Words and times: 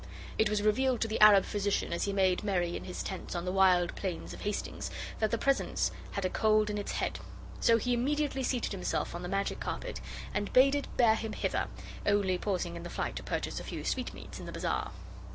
'It 0.39 0.49
was 0.49 0.63
revealed 0.63 0.99
to 0.99 1.07
the 1.07 1.21
Arab 1.21 1.45
physician 1.45 1.93
as 1.93 2.05
he 2.05 2.11
made 2.11 2.43
merry 2.43 2.75
in 2.75 2.85
his 2.85 3.03
tents 3.03 3.35
on 3.35 3.45
the 3.45 3.51
wild 3.51 3.95
plains 3.95 4.33
of 4.33 4.41
Hastings 4.41 4.89
that 5.19 5.29
the 5.29 5.37
Presence 5.37 5.91
had 6.13 6.25
a 6.25 6.29
cold 6.31 6.71
in 6.71 6.79
its 6.79 6.93
head. 6.93 7.19
So 7.59 7.77
he 7.77 7.93
immediately 7.93 8.41
seated 8.41 8.71
himself 8.71 9.13
on 9.13 9.21
the 9.21 9.29
magic 9.29 9.59
carpet, 9.59 10.01
and 10.33 10.51
bade 10.53 10.73
it 10.73 10.87
bear 10.97 11.13
him 11.13 11.33
hither, 11.33 11.67
only 12.03 12.39
pausing 12.39 12.75
in 12.75 12.81
the 12.81 12.89
flight 12.89 13.15
to 13.17 13.21
purchase 13.23 13.59
a 13.59 13.63
few 13.63 13.83
sweetmeats 13.83 14.39
in 14.39 14.47
the 14.47 14.51
bazaar. 14.51 14.89